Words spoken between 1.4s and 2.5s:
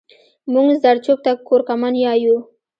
کورکمان يايو